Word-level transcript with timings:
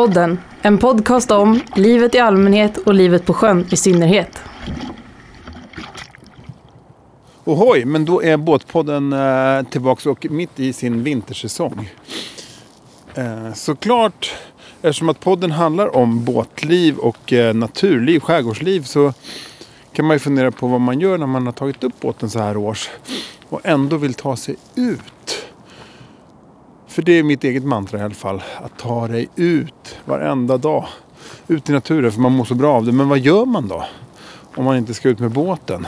Båtpodden, 0.00 0.38
en 0.62 0.78
podcast 0.78 1.30
om 1.30 1.60
livet 1.76 2.14
i 2.14 2.18
allmänhet 2.18 2.76
och 2.76 2.94
livet 2.94 3.26
på 3.26 3.34
sjön 3.34 3.66
i 3.70 3.76
synnerhet. 3.76 4.42
Ohoj, 7.44 7.84
men 7.84 8.04
då 8.04 8.22
är 8.22 8.36
Båtpodden 8.36 9.12
eh, 9.12 9.62
tillbaka 9.70 10.10
och 10.10 10.26
mitt 10.30 10.60
i 10.60 10.72
sin 10.72 11.02
vintersäsong. 11.02 11.90
Eh, 13.14 13.52
såklart, 13.54 14.34
eftersom 14.82 15.08
att 15.08 15.20
podden 15.20 15.50
handlar 15.50 15.96
om 15.96 16.24
båtliv 16.24 16.98
och 16.98 17.32
eh, 17.32 17.54
naturliv, 17.54 18.20
skärgårdsliv, 18.20 18.82
så 18.82 19.12
kan 19.92 20.04
man 20.04 20.14
ju 20.14 20.18
fundera 20.18 20.50
på 20.50 20.66
vad 20.66 20.80
man 20.80 21.00
gör 21.00 21.18
när 21.18 21.26
man 21.26 21.46
har 21.46 21.52
tagit 21.52 21.84
upp 21.84 22.00
båten 22.00 22.30
så 22.30 22.38
här 22.38 22.56
års 22.56 22.90
och 23.48 23.60
ändå 23.64 23.96
vill 23.96 24.14
ta 24.14 24.36
sig 24.36 24.56
ut. 24.74 25.46
För 26.90 27.02
det 27.02 27.12
är 27.12 27.22
mitt 27.22 27.44
eget 27.44 27.64
mantra 27.64 27.98
i 27.98 28.02
alla 28.02 28.14
fall. 28.14 28.42
Att 28.62 28.78
ta 28.78 29.08
dig 29.08 29.28
ut 29.36 29.98
varenda 30.04 30.58
dag. 30.58 30.86
Ut 31.48 31.70
i 31.70 31.72
naturen 31.72 32.12
för 32.12 32.20
man 32.20 32.32
mår 32.32 32.44
så 32.44 32.54
bra 32.54 32.74
av 32.74 32.84
det. 32.84 32.92
Men 32.92 33.08
vad 33.08 33.18
gör 33.18 33.44
man 33.44 33.68
då? 33.68 33.84
Om 34.54 34.64
man 34.64 34.76
inte 34.76 34.94
ska 34.94 35.08
ut 35.08 35.18
med 35.18 35.30
båten. 35.30 35.86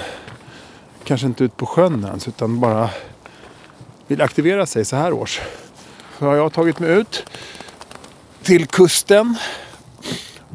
Kanske 1.05 1.27
inte 1.27 1.45
ut 1.45 1.57
på 1.57 1.67
sjön 1.67 2.05
ens 2.05 2.29
utan 2.29 2.61
bara 2.61 2.91
vill 4.07 4.23
aktivera 4.23 4.67
sig 4.67 4.85
så 4.85 4.97
här 4.97 5.13
års. 5.13 5.41
Så 6.19 6.27
har 6.27 6.37
jag 6.37 6.53
tagit 6.53 6.79
mig 6.79 6.91
ut 6.91 7.25
till 8.43 8.67
kusten. 8.67 9.37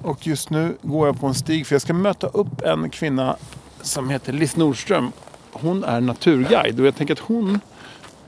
Och 0.03 0.27
just 0.27 0.49
nu 0.49 0.77
går 0.81 1.07
jag 1.07 1.19
på 1.19 1.27
en 1.27 1.35
stig 1.35 1.67
för 1.67 1.75
jag 1.75 1.81
ska 1.81 1.93
möta 1.93 2.27
upp 2.27 2.61
en 2.61 2.89
kvinna 2.89 3.35
som 3.81 4.09
heter 4.09 4.33
Liz 4.33 4.55
Nordström. 4.55 5.11
Hon 5.51 5.83
är 5.83 6.01
naturguide 6.01 6.79
och 6.79 6.85
jag 6.87 6.95
tänker 6.95 7.13
att 7.13 7.19
hon 7.19 7.59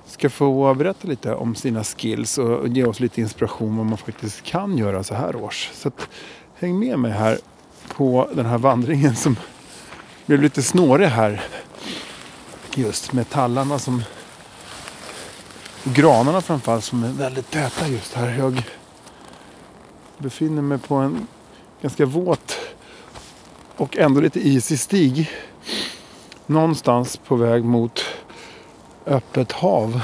ska 0.09 0.29
få 0.29 0.73
berätta 0.73 1.07
lite 1.07 1.35
om 1.35 1.55
sina 1.55 1.83
skills 1.83 2.37
och 2.37 2.67
ge 2.67 2.83
oss 2.83 2.99
lite 2.99 3.21
inspiration 3.21 3.77
vad 3.77 3.85
man 3.85 3.97
faktiskt 3.97 4.41
kan 4.41 4.77
göra 4.77 5.03
så 5.03 5.15
här 5.15 5.35
års. 5.35 5.69
Så 5.73 5.87
att, 5.87 6.09
häng 6.55 6.79
med 6.79 6.99
mig 6.99 7.11
här 7.11 7.39
på 7.95 8.29
den 8.33 8.45
här 8.45 8.57
vandringen 8.57 9.15
som 9.15 9.35
blev 10.25 10.41
lite 10.41 10.63
snårig 10.63 11.07
här. 11.07 11.41
Just 12.75 13.13
med 13.13 13.29
tallarna 13.29 13.79
som 13.79 14.03
och 15.85 15.93
granarna 15.93 16.41
framförallt 16.41 16.83
som 16.83 17.03
är 17.03 17.11
väldigt 17.11 17.51
täta 17.51 17.87
just 17.87 18.13
här. 18.13 18.37
Jag 18.37 18.63
befinner 20.17 20.61
mig 20.61 20.77
på 20.77 20.95
en 20.95 21.27
ganska 21.81 22.05
våt 22.05 22.59
och 23.75 23.97
ändå 23.97 24.21
lite 24.21 24.47
isig 24.47 24.79
stig. 24.79 25.29
Någonstans 26.45 27.17
på 27.17 27.35
väg 27.35 27.63
mot 27.63 28.05
öppet 29.05 29.51
hav. 29.51 30.01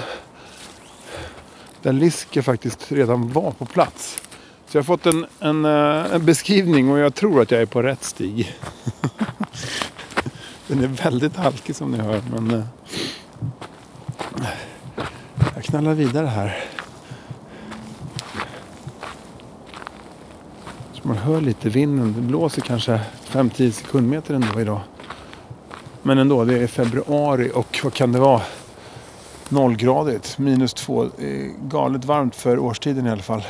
Där 1.82 1.94
Liske 1.94 2.42
faktiskt 2.42 2.92
redan 2.92 3.32
var 3.32 3.52
på 3.52 3.66
plats. 3.66 4.22
Så 4.68 4.78
jag 4.78 4.82
har 4.82 4.86
fått 4.86 5.06
en, 5.06 5.26
en, 5.40 5.66
eh, 5.66 6.14
en 6.14 6.26
beskrivning 6.26 6.92
och 6.92 7.00
jag 7.00 7.16
tror 7.16 7.42
att 7.42 7.52
jag 7.52 7.62
är 7.62 7.66
på 7.66 7.82
rätt 7.84 8.04
stig. 8.04 8.56
Den 10.68 10.84
är 10.84 10.88
väldigt 10.88 11.36
halkig 11.36 11.76
som 11.76 11.92
ni 11.92 11.98
hör. 11.98 12.22
Men 12.32 12.52
eh, 12.54 12.66
jag 15.56 15.64
knallar 15.64 15.94
vidare 15.94 16.28
här. 16.28 16.66
Så 20.94 21.08
man 21.08 21.18
hör 21.18 21.42
lite 21.42 21.70
vinden. 21.70 22.14
Det 22.14 22.22
blåser 22.22 22.62
kanske 22.62 23.00
5-10 23.28 23.72
sekundmeter 23.72 24.34
ändå 24.34 24.62
idag. 24.62 24.82
Men 26.02 26.18
ändå, 26.18 26.46
det 26.46 26.60
är 26.60 26.68
februari 26.68 27.52
och 27.54 27.80
vad 27.84 27.94
kan 27.94 28.12
det 28.12 28.20
vara? 28.20 28.42
Nollgradigt, 29.50 30.38
minus 30.38 30.74
två. 30.74 31.10
Galet 31.62 32.06
varmt 32.06 32.36
för 32.36 32.60
årstiden 32.60 33.08
i 33.08 33.10
alla 33.10 33.22
fall. 33.22 33.44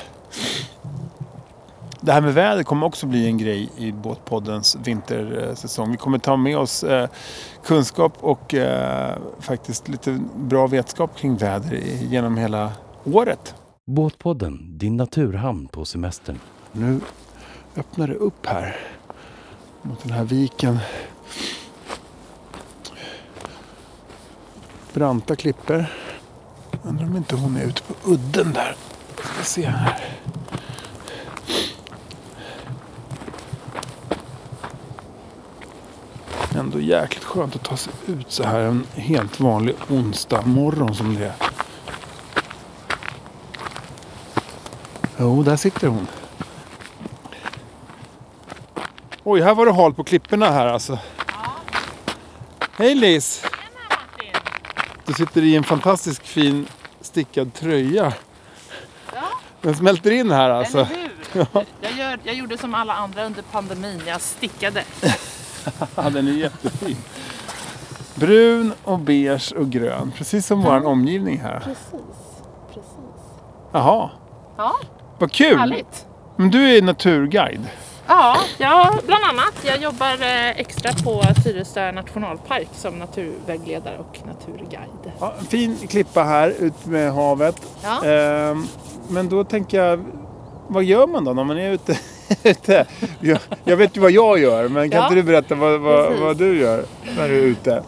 Det 2.01 2.11
här 2.11 2.21
med 2.21 2.33
väder 2.33 2.63
kommer 2.63 2.85
också 2.85 3.05
bli 3.07 3.25
en 3.27 3.37
grej 3.37 3.69
i 3.77 3.91
Båtpoddens 3.91 4.77
vintersäsong. 4.83 5.91
Vi 5.91 5.97
kommer 5.97 6.17
ta 6.17 6.37
med 6.37 6.57
oss 6.57 6.83
eh, 6.83 7.09
kunskap 7.63 8.13
och 8.19 8.53
eh, 8.53 9.17
faktiskt 9.39 9.87
lite 9.87 10.19
bra 10.35 10.67
vetskap 10.67 11.17
kring 11.17 11.37
väder 11.37 11.73
genom 12.09 12.37
hela 12.37 12.71
året. 13.03 13.55
Båtpodden, 13.85 14.77
din 14.77 14.97
naturhamn 14.97 15.67
på 15.67 15.85
semestern. 15.85 16.39
Nu 16.71 16.99
öppnar 17.77 18.07
det 18.07 18.15
upp 18.15 18.45
här 18.45 18.75
mot 19.81 20.03
den 20.03 20.11
här 20.11 20.23
viken. 20.23 20.79
Branta 24.95 25.35
klippor. 25.35 25.85
Undrar 26.83 27.05
om 27.05 27.17
inte 27.17 27.35
hon 27.35 27.57
är 27.57 27.63
ute 27.63 27.81
på 27.81 27.93
udden 28.03 28.53
där. 28.53 28.75
Ska 29.15 29.43
se 29.43 29.65
här. 29.65 29.99
Ändå 36.55 36.79
jäkligt 36.79 37.23
skönt 37.23 37.55
att 37.55 37.63
ta 37.63 37.77
sig 37.77 37.93
ut 38.07 38.31
så 38.31 38.43
här 38.43 38.59
en 38.59 38.87
helt 38.93 39.39
vanlig 39.39 39.75
onsdag 39.89 40.41
morgon 40.45 40.95
som 40.95 41.15
det 41.15 41.25
är. 41.25 41.35
Jo, 45.17 45.43
där 45.43 45.55
sitter 45.55 45.87
hon. 45.87 46.07
Oj, 49.23 49.41
här 49.41 49.55
var 49.55 49.65
det 49.65 49.73
halt 49.73 49.95
på 49.95 50.03
klipporna 50.03 50.51
här 50.51 50.65
alltså. 50.65 50.99
Hej 52.77 52.95
Lis! 52.95 53.45
Du 55.05 55.13
sitter 55.13 55.41
i 55.43 55.55
en 55.55 55.63
fantastisk 55.63 56.23
fin 56.25 56.67
stickad 57.01 57.53
tröja. 57.53 58.13
Ja, 59.13 59.21
Den 59.61 59.75
smälter 59.75 60.11
in 60.11 60.31
här 60.31 60.49
alltså. 60.49 60.77
eller 60.77 60.87
hur? 61.33 61.65
Jag, 61.81 61.91
gör, 61.97 62.19
jag 62.23 62.35
gjorde 62.35 62.57
som 62.57 62.73
alla 62.75 62.93
andra 62.93 63.25
under 63.25 63.41
pandemin. 63.41 64.01
Jag 64.07 64.21
stickade. 64.21 64.83
Ja, 65.95 66.09
den 66.09 66.27
är 66.27 66.31
jättefin. 66.31 66.97
Brun 68.15 68.73
och 68.83 68.99
beige 68.99 69.53
och 69.57 69.69
grön. 69.69 70.11
Precis 70.17 70.45
som 70.47 70.61
vår 70.61 70.85
omgivning 70.85 71.39
här. 71.39 71.59
Precis. 71.59 72.05
Precis. 72.67 72.89
Jaha, 73.71 74.09
Ja, 74.57 74.75
vad 75.19 75.31
kul. 75.31 75.57
härligt. 75.59 76.05
Men 76.35 76.51
du 76.51 76.77
är 76.77 76.81
naturguide. 76.81 77.65
Ja, 78.07 78.37
ja, 78.57 78.93
bland 79.05 79.23
annat. 79.23 79.53
Jag 79.65 79.77
jobbar 79.81 80.13
eh, 80.21 80.49
extra 80.49 80.91
på 81.03 81.21
Tyresö 81.43 81.91
nationalpark 81.91 82.67
som 82.73 82.99
naturvägledare 82.99 83.97
och 83.97 84.19
naturguide. 84.27 85.11
Ja, 85.19 85.33
fin 85.49 85.77
klippa 85.89 86.23
här 86.23 86.49
ut 86.59 86.85
med 86.85 87.13
havet. 87.13 87.61
Ja. 87.83 88.05
Ehm, 88.05 88.67
men 89.09 89.29
då 89.29 89.43
tänker 89.43 89.83
jag, 89.83 90.05
vad 90.67 90.83
gör 90.83 91.07
man 91.07 91.23
då 91.25 91.33
när 91.33 91.43
man 91.43 91.57
är 91.57 91.71
ute? 91.71 91.97
Jag, 93.19 93.39
jag 93.63 93.77
vet 93.77 93.97
ju 93.97 94.01
vad 94.01 94.11
jag 94.11 94.39
gör, 94.39 94.67
men 94.69 94.89
kan 94.89 94.99
Ja. 94.99 95.05
inte 95.05 95.15
du 95.15 95.23
berätta 95.23 95.55
vad, 95.55 95.79
vad, 95.81 96.13
vad 96.13 96.37
du 96.37 96.59
gör 96.59 96.85
när 97.17 97.27
du 97.29 97.37
är 97.39 97.43
ute? 97.43 97.83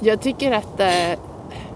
Jag 0.00 0.20
tycker 0.20 0.52
att 0.52 0.80
eh, 0.80 1.18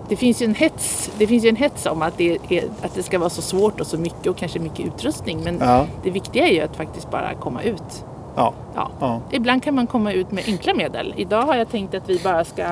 det 0.08 0.16
finns 0.16 0.42
ju 0.42 0.44
en 0.46 0.54
hets, 0.54 1.10
det 1.18 1.26
finns 1.26 1.44
en 1.44 1.56
hets 1.56 1.86
om 1.86 2.02
att 2.02 2.16
det, 2.18 2.38
är, 2.48 2.64
att 2.82 2.94
det 2.94 3.02
ska 3.02 3.18
vara 3.18 3.30
så 3.30 3.42
svårt 3.42 3.80
och 3.80 3.86
så 3.86 3.98
mycket 3.98 4.26
och 4.26 4.36
kanske 4.36 4.58
mycket 4.58 4.86
utrustning. 4.86 5.40
Men 5.44 5.58
Ja. 5.60 5.86
det 6.02 6.10
viktiga 6.10 6.46
är 6.48 6.52
ju 6.52 6.60
att 6.60 6.76
faktiskt 6.76 7.10
bara 7.10 7.34
komma 7.34 7.62
ut. 7.62 8.04
Ja. 8.36 8.52
Ja. 8.74 8.90
Ja. 9.00 9.20
Ibland 9.30 9.62
kan 9.62 9.74
man 9.74 9.86
komma 9.86 10.12
ut 10.12 10.32
med 10.32 10.44
enkla 10.46 10.74
medel. 10.74 11.14
Idag 11.16 11.42
har 11.42 11.54
jag 11.56 11.68
tänkt 11.70 11.94
att 11.94 12.08
vi 12.08 12.20
bara 12.24 12.44
ska 12.44 12.62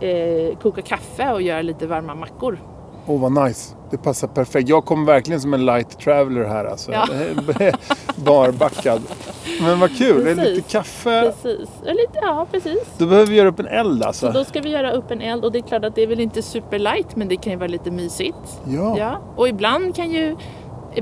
eh, 0.00 0.56
koka 0.62 0.82
kaffe 0.82 1.32
och 1.32 1.42
göra 1.42 1.62
lite 1.62 1.86
varma 1.86 2.14
mackor. 2.14 2.58
Åh 3.06 3.20
vad 3.20 3.44
nice. 3.44 3.74
Det 3.90 3.98
passar 3.98 4.28
perfekt. 4.28 4.68
Jag 4.68 4.84
kommer 4.84 5.06
verkligen 5.06 5.40
som 5.40 5.54
en 5.54 5.66
light 5.66 5.98
traveler 5.98 6.44
här 6.44 6.64
alltså. 6.64 6.92
Ja. 6.92 7.06
Barbackad. 8.16 9.02
Men 9.62 9.80
vad 9.80 9.96
kul. 9.98 10.24
Det 10.24 10.30
är 10.30 10.34
Precis. 10.34 10.56
lite 10.56 10.70
kaffe. 10.70 11.22
Precis. 11.42 11.68
Ja, 11.84 11.92
Lite, 11.92 12.18
ja, 12.22 12.46
precis. 12.50 12.78
Då 12.98 13.06
behöver 13.06 13.26
vi 13.30 13.36
göra 13.36 13.48
upp 13.48 13.60
en 13.60 13.66
eld 13.66 14.02
alltså. 14.02 14.30
Då 14.30 14.44
ska 14.44 14.60
vi 14.60 14.70
göra 14.70 14.90
upp 14.92 15.10
en 15.10 15.20
eld 15.20 15.44
och 15.44 15.52
det 15.52 15.58
är 15.58 15.62
klart 15.62 15.84
att 15.84 15.94
det 15.94 16.02
är 16.02 16.06
väl 16.06 16.20
inte 16.20 16.42
superlight 16.42 17.16
men 17.16 17.28
det 17.28 17.36
kan 17.36 17.52
ju 17.52 17.58
vara 17.58 17.68
lite 17.68 17.90
mysigt. 17.90 18.60
Ja. 18.64 18.98
Ja. 18.98 19.18
Och 19.36 19.48
ibland 19.48 19.94
kan 19.96 20.10
ju 20.10 20.36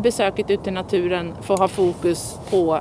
besöket 0.01 0.51
ute 0.51 0.71
i 0.71 0.73
naturen 0.73 1.35
få 1.43 1.57
ha 1.57 1.69
fokus 1.69 2.39
på 2.51 2.79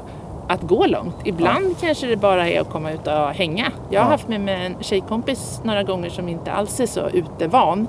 att 0.48 0.62
gå 0.62 0.86
långt. 0.86 1.16
Ibland 1.24 1.76
kanske 1.82 2.08
det 2.08 2.18
bara 2.18 2.50
är 2.50 2.62
att 2.62 2.70
komma 2.70 2.92
ut 2.92 3.08
och 3.08 3.14
hänga. 3.14 3.72
Jag 3.90 4.02
har 4.02 4.08
Ja. 4.08 4.12
haft 4.12 4.28
med 4.28 4.42
mig 4.42 4.66
en 4.66 4.76
tjejkompis 4.84 5.62
några 5.64 5.84
gånger 5.84 6.10
som 6.10 6.30
inte 6.30 6.52
alls 6.52 6.80
är 6.80 6.86
så 6.88 7.10
utevan. 7.10 7.88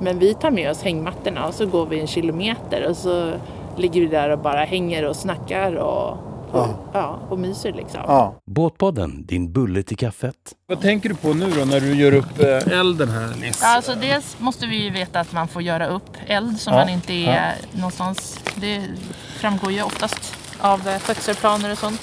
Men 0.00 0.18
vi 0.18 0.34
tar 0.34 0.50
med 0.50 0.70
oss 0.70 0.82
hängmattorna 0.82 1.46
och 1.46 1.54
så 1.54 1.66
går 1.66 1.86
vi 1.86 2.00
en 2.00 2.06
kilometer 2.06 2.86
och 2.88 2.96
så 2.96 3.32
ligger 3.76 4.00
vi 4.00 4.06
där 4.06 4.30
och 4.30 4.38
bara 4.38 4.64
hänger 4.64 5.04
och 5.04 5.16
snackar 5.16 5.72
och, 5.74 6.10
och, 6.10 6.18
Ja. 6.52 6.68
ja. 6.92 7.18
och 7.28 7.38
myser 7.38 7.72
liksom. 7.72 8.00
Ja. 8.06 8.34
Båtpodden, 8.50 9.26
din 9.26 9.52
bulle 9.52 9.82
till 9.82 9.96
kaffet. 9.96 10.34
Vad 10.68 10.80
tänker 10.80 11.08
du 11.08 11.14
på 11.14 11.34
nu 11.34 11.50
då 11.50 11.64
när 11.64 11.80
du 11.80 11.94
gör 11.94 12.14
upp 12.14 12.38
eh, 12.40 12.78
elden 12.78 13.08
här? 13.08 13.34
Ja, 13.62 13.76
alltså 13.76 13.94
dels 13.94 14.36
måste 14.40 14.66
vi 14.66 14.76
ju 14.84 14.90
veta 14.90 15.20
att 15.20 15.32
man 15.32 15.48
får 15.48 15.62
göra 15.62 15.86
upp 15.86 16.10
eld 16.26 16.60
så 16.60 16.70
Ja, 16.70 16.74
man 16.74 16.88
inte 16.88 17.12
är 17.12 17.54
någonstans. 17.72 18.40
Det 18.54 18.82
framgår 19.40 19.72
ju 19.72 19.82
oftast 19.82 20.34
av 20.60 20.88
eh, 20.88 20.98
skötselplaner 20.98 21.72
och 21.72 21.78
sånt. 21.78 22.00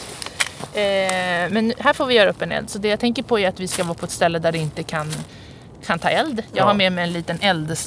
Eh, 0.73 1.51
men 1.51 1.73
här 1.79 1.93
får 1.93 2.05
vi 2.05 2.13
göra 2.13 2.29
upp 2.29 2.41
en 2.41 2.51
eld. 2.51 2.69
Så 2.69 2.79
det 2.79 2.87
jag 2.87 2.99
tänker 2.99 3.23
på 3.23 3.39
är 3.39 3.47
att 3.49 3.59
vi 3.59 3.67
ska 3.67 3.83
vara 3.83 3.93
på 3.93 4.05
ett 4.05 4.11
ställe 4.11 4.39
där 4.39 4.51
det 4.51 4.57
inte 4.57 4.83
kan 4.83 5.07
kan 5.87 5.99
ta 5.99 6.09
eld. 6.09 6.39
Jag 6.53 6.61
Ja. 6.61 6.63
har 6.65 6.73
med 6.73 6.91
mig 6.91 7.03
en 7.03 7.13
liten 7.13 7.37
eld, 7.41 7.77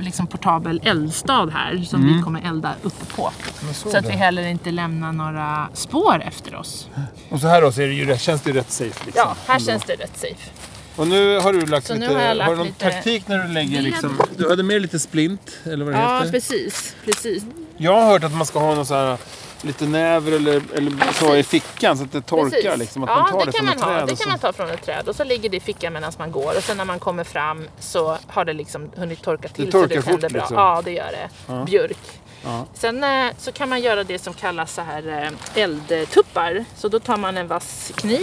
liksom 0.00 0.26
portabel 0.26 0.80
eldstad 0.84 1.46
här 1.52 1.82
som 1.88 2.06
vi 2.16 2.22
kommer 2.22 2.48
elda 2.48 2.74
uppe 2.82 3.04
på. 3.16 3.30
Så 3.74 3.90
Så 3.90 3.98
att 3.98 4.04
vi 4.04 4.10
heller 4.12 4.46
inte 4.46 4.70
lämnar 4.70 5.12
några 5.12 5.68
spår 5.74 6.22
efter 6.26 6.54
oss. 6.54 6.88
Och 7.28 7.40
så 7.40 7.46
här 7.48 7.62
då 7.62 7.72
så 7.72 7.82
är 7.82 7.86
det 7.86 7.92
ju, 7.94 8.18
känns 8.18 8.40
det 8.42 8.50
ju 8.50 8.56
rätt 8.56 8.70
safe. 8.70 9.04
Liksom, 9.06 9.12
Ja, 9.26 9.36
här 9.46 9.54
ändå. 9.54 9.66
känns 9.66 9.84
det 9.84 9.92
rätt 9.94 10.18
safe. 10.18 10.50
Och 10.96 11.08
nu 11.08 11.38
har 11.38 11.52
du 11.52 11.66
lagt 11.66 11.86
Så 11.86 11.94
nu 11.94 12.00
lite, 12.00 12.14
har 12.14 12.20
jag 12.22 12.36
lagt 12.36 12.50
du 12.50 12.56
någon 12.56 12.66
lite 12.66 12.90
taktik 12.90 13.28
när 13.28 13.38
du 13.46 13.52
lägger 13.52 13.82
liksom, 13.82 14.20
du 14.36 14.48
hade 14.48 14.62
med 14.62 14.82
lite 14.82 14.98
splint 14.98 15.50
eller 15.64 15.84
vad 15.84 15.94
det 15.94 16.00
Ja, 16.00 16.18
heter? 16.18 16.30
precis. 16.32 16.96
precis. 17.04 17.42
Jag 17.76 17.92
har 18.00 18.06
hört 18.06 18.24
att 18.24 18.34
man 18.34 18.46
ska 18.46 18.58
ha 18.58 18.74
någon 18.74 18.86
så 18.86 18.94
här 18.94 19.18
lite 19.62 19.86
näver 19.86 20.32
eller, 20.32 20.62
eller 20.74 21.12
så 21.12 21.36
i 21.36 21.42
fickan 21.42 21.96
så 21.98 22.04
att 22.04 22.12
det 22.12 22.20
torkar 22.20 22.50
Precis. 22.50 22.78
liksom. 22.78 23.02
Att 23.04 23.10
ja, 23.10 23.16
man 23.16 23.30
tar 23.30 23.38
det, 23.38 23.44
det, 23.46 23.52
kan 23.52 23.64
man 23.66 23.78
ha. 23.82 24.00
Det 24.00 24.06
kan 24.06 24.16
så. 24.16 24.28
man 24.28 24.38
ta 24.38 24.52
från 24.52 24.70
ett 24.70 24.82
träd 24.82 25.08
och 25.08 25.16
så 25.16 25.24
ligger 25.24 25.48
det 25.48 25.56
i 25.56 25.60
fickan 25.60 25.92
medan 25.92 26.12
man 26.18 26.32
går 26.32 26.56
och 26.56 26.62
sen 26.62 26.76
när 26.76 26.84
man 26.84 26.98
kommer 26.98 27.24
fram 27.24 27.68
så 27.78 28.18
har 28.26 28.44
det 28.44 28.52
liksom 28.52 28.90
hunnit 28.96 29.22
torka 29.22 29.48
till 29.48 29.64
Det 29.66 29.72
så 29.72 29.78
torkar 29.82 29.96
det 29.96 30.02
tänder 30.02 30.20
fort, 30.28 30.32
bra. 30.32 30.40
liksom. 30.40 30.56
Ja, 30.56 30.82
det 30.84 30.92
gör 30.92 31.12
det. 31.12 31.64
Björk. 31.66 31.98
Ja. 32.44 32.66
Sen 32.74 33.04
eh, 33.04 33.32
så 33.38 33.52
kan 33.52 33.68
man 33.68 33.80
göra 33.80 34.04
det 34.04 34.18
som 34.18 34.34
kallas 34.34 34.74
så 34.74 34.80
här 34.82 35.30
eh, 35.54 35.62
eldtuppar. 35.62 36.64
Så 36.76 36.88
då 36.88 37.00
tar 37.00 37.16
man 37.16 37.36
en 37.36 37.46
vass 37.48 37.92
kniv 37.96 38.20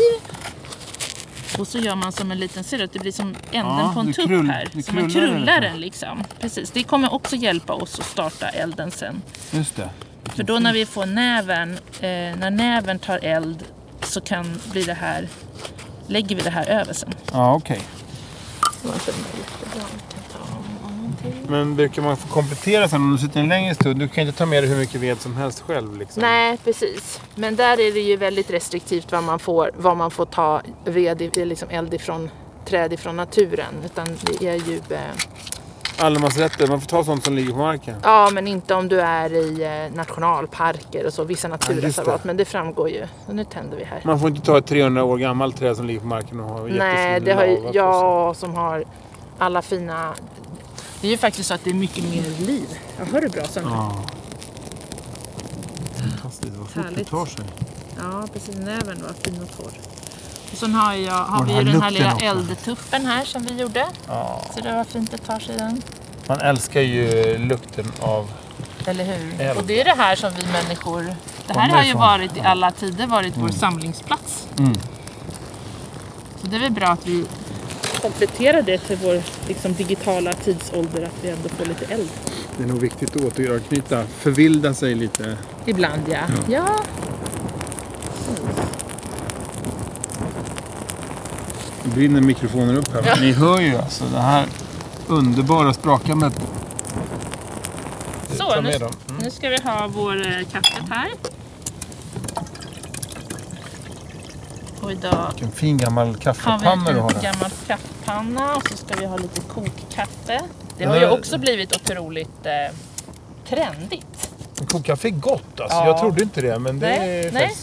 och 1.59 1.67
så 1.67 1.77
gör 1.77 1.95
man 1.95 2.11
som 2.11 2.31
en 2.31 2.39
liten, 2.39 2.63
ser 2.63 2.77
du 2.77 2.83
att 2.83 2.93
det 2.93 2.99
blir 2.99 3.11
som 3.11 3.27
änden 3.51 3.77
Ja, 3.77 3.91
på 3.93 3.99
en 3.99 4.13
tupp 4.13 4.25
krull- 4.27 4.49
här. 4.51 4.69
Så 4.85 4.93
man 4.93 5.09
krullar 5.09 5.61
den 5.61 5.79
liksom. 5.79 6.07
den 6.09 6.17
liksom. 6.17 6.23
Precis, 6.41 6.71
det 6.71 6.83
kommer 6.83 7.13
också 7.13 7.35
hjälpa 7.35 7.73
oss 7.73 7.99
att 7.99 8.05
starta 8.05 8.49
elden 8.49 8.91
sen. 8.91 9.21
Just 9.51 9.75
det. 9.75 9.89
För 10.25 10.43
då 10.43 10.59
när 10.59 10.73
vi 10.73 10.85
får 10.85 11.05
näven, 11.05 11.73
eh, 11.73 12.37
när 12.39 12.51
näven 12.51 12.99
tar 12.99 13.19
eld 13.23 13.63
så 14.01 14.21
kan 14.21 14.59
bli 14.71 14.83
det 14.83 14.93
här, 14.93 15.27
lägger 16.07 16.35
vi 16.35 16.41
det 16.41 16.49
här 16.49 16.69
över 16.69 16.93
sen. 16.93 17.13
Ja, 17.31 17.53
okej. 17.55 17.81
Men 21.47 21.75
brukar 21.75 22.01
man 22.01 22.17
få 22.17 22.27
komplettera 22.27 22.87
sen 22.89 23.01
om 23.01 23.11
du 23.11 23.17
sitter 23.17 23.39
en 23.39 23.49
längre 23.49 23.75
stund? 23.75 23.99
Du 23.99 24.07
kan 24.07 24.27
inte 24.27 24.37
ta 24.37 24.45
med 24.45 24.63
dig 24.63 24.69
hur 24.69 24.77
mycket 24.77 25.01
ved 25.01 25.21
som 25.21 25.35
helst 25.37 25.61
själv 25.67 25.97
liksom. 25.97 26.21
Nej, 26.21 26.57
precis. 26.63 27.19
Men 27.35 27.55
där 27.55 27.71
är 27.79 27.93
det 27.93 27.99
ju 27.99 28.17
väldigt 28.17 28.49
restriktivt 28.51 29.11
vad 29.11 29.23
man 29.23 29.39
får, 29.39 29.71
vad 29.75 29.97
man 29.97 30.11
får 30.11 30.25
ta 30.25 30.61
ved, 30.85 31.21
i- 31.21 31.45
liksom 31.45 31.69
eld 31.69 31.93
ifrån 31.93 32.29
träd 32.65 32.93
ifrån 32.93 33.15
naturen. 33.15 33.73
Utan 33.85 34.07
det 34.21 34.47
är 34.47 34.55
ju, 34.55 34.75
eh, 34.89 34.99
Allemansrätten, 35.97 36.69
man 36.69 36.81
får 36.81 36.87
ta 36.87 37.03
sånt 37.03 37.23
som 37.23 37.33
ligger 37.33 37.51
på 37.51 37.57
marken. 37.57 37.95
ja 38.03 38.29
men 38.33 38.47
inte 38.47 38.73
om 38.75 38.87
du 38.87 39.01
är 39.01 39.33
i 39.33 39.63
eh, 39.63 39.95
nationalparker 39.95 41.05
och 41.05 41.13
så, 41.13 41.23
vissa 41.23 41.47
naturreservat. 41.47 42.23
det. 42.23 42.27
men 42.27 42.37
det 42.37 42.45
framgår 42.45 42.89
ju. 42.89 43.07
Och 43.27 43.35
nu 43.35 43.45
tänder 43.45 43.77
vi 43.77 43.83
här. 43.83 44.01
Man 44.05 44.19
får 44.19 44.29
inte 44.29 44.41
ta 44.41 44.57
ett 44.57 44.65
300 44.65 45.03
år 45.03 45.17
gammalt 45.17 45.57
träd 45.57 45.75
som 45.77 45.85
ligger 45.85 45.99
på 45.99 46.07
marken 46.07 46.39
och 46.39 46.49
ha 46.49 46.63
Nej, 46.63 47.19
det 47.19 47.33
har 47.33 47.45
ju 47.45 47.57
jag 47.73 48.35
som 48.35 48.55
har 48.55 48.83
alla 49.37 49.61
fina... 49.61 50.13
Det 51.01 51.07
är 51.07 51.11
ju 51.11 51.17
faktiskt 51.17 51.47
så 51.47 51.53
att 51.53 51.63
det 51.63 51.69
är 51.69 51.73
mycket 51.73 52.03
mer 52.03 52.45
liv. 52.45 52.67
Jag 52.99 53.05
hör 53.05 53.21
du 53.21 53.29
bra 53.29 53.43
Sandra? 53.43 53.71
Ja. 53.71 54.03
Fantastiskt, 55.95 56.53
vad 56.57 56.69
fort 56.69 56.95
det 56.95 57.03
tar 57.03 57.25
sig. 57.25 57.45
Ja, 57.97 58.27
precis. 58.33 58.55
Näven 58.55 59.03
var 59.03 59.13
fin 59.13 59.41
och 59.41 59.57
torr. 59.57 59.92
Och 60.53 60.59
sen 60.59 60.75
har, 60.75 60.93
jag, 60.93 61.13
har 61.13 61.41
Och 61.41 61.49
vi 61.49 61.53
den 61.53 61.65
ju 61.67 61.71
här 61.71 61.73
den 61.73 61.81
här 61.81 61.91
lilla 61.91 62.13
också. 62.13 62.25
eldtuppen 62.25 63.05
här 63.05 63.25
som 63.25 63.43
vi 63.43 63.61
gjorde. 63.61 63.85
Ja. 64.07 64.41
Så 64.55 64.61
det 64.61 64.75
var 64.75 64.83
fint 64.83 65.11
det 65.11 65.17
tar 65.17 65.39
sig 65.39 65.57
den. 65.57 65.81
Man 66.27 66.39
älskar 66.41 66.81
ju 66.81 67.37
lukten 67.37 67.85
av... 67.99 68.31
Eller 68.85 69.03
hur? 69.03 69.41
Eld. 69.41 69.57
Och 69.59 69.63
det 69.65 69.81
är 69.81 69.85
det 69.85 69.95
här 70.03 70.15
som 70.15 70.31
vi 70.37 70.43
människor... 70.51 71.15
Det 71.47 71.59
här 71.59 71.69
har 71.69 71.83
ju 71.83 71.93
varit 71.93 72.37
i 72.37 72.39
alla 72.39 72.71
tider 72.71 73.07
varit 73.07 73.33
vår 73.37 73.49
samlingsplats. 73.49 74.47
Mm. 74.57 74.73
Så 76.41 76.47
det 76.47 76.55
är 76.55 76.59
väl 76.59 76.71
bra 76.71 76.87
att 76.87 77.07
vi 77.07 77.25
kompletterar 78.01 78.61
det 78.61 78.77
till 78.77 78.97
vår 79.03 79.21
liksom, 79.47 79.73
digitala 79.73 80.33
tidsålder 80.33 81.03
att 81.05 81.13
vi 81.21 81.29
ändå 81.29 81.49
får 81.49 81.65
lite 81.65 81.85
eld. 81.93 82.09
Det 82.57 82.63
är 82.63 82.67
nog 82.67 82.79
viktigt 82.79 83.15
att 83.15 83.23
återknyta, 83.23 84.03
förvilda 84.19 84.73
sig 84.73 84.95
lite. 84.95 85.37
Ibland 85.65 86.01
ja. 86.11 86.19
Ja, 86.47 86.65
Nu 87.09 87.12
brinner 91.93 92.21
mikrofonen 92.21 92.77
upp 92.77 92.93
här. 92.93 93.03
Ja. 93.05 93.15
Ni 93.21 93.31
hör 93.31 93.59
ju 93.59 93.77
alltså 93.77 94.03
det 94.13 94.19
här 94.19 94.45
underbara 95.07 95.73
sprakandet. 95.73 96.33
så 98.37 98.61
nu. 98.61 98.75
Mm. 98.75 98.91
nu 99.19 99.31
ska 99.31 99.49
vi 99.49 99.57
ha 99.57 99.87
vår 99.87 100.25
eh, 100.25 100.45
kaffet 100.51 100.83
här. 100.89 101.09
Och 104.81 104.91
idag 104.91 105.27
Vilken 105.31 105.51
fin 105.51 105.77
gammal 105.77 106.15
kaffepanna 106.15 106.91
du 106.91 106.99
har 106.99 107.11
en 107.11 107.21
gammal 107.21 107.51
kaffepanna 107.67 108.55
och 108.55 108.67
så 108.69 108.77
ska 108.77 108.95
vi 108.99 109.05
ha 109.05 109.17
lite 109.17 109.41
kokkaffe. 109.41 110.41
Det 110.77 110.85
har 110.85 110.99
ju 110.99 111.09
också 111.09 111.37
blivit 111.37 111.75
otroligt 111.75 112.45
eh, 112.45 112.75
trendigt. 113.49 114.29
Kokkaffe 114.67 115.07
är 115.07 115.11
gott 115.11 115.59
alltså. 115.59 115.77
Ja. 115.77 115.87
Jag 115.87 115.99
trodde 115.99 116.23
inte 116.23 116.41
det 116.41 116.59
men 116.59 116.79
det 116.79 116.87
Nej, 116.87 117.27
är 117.27 117.31
nej. 117.31 117.55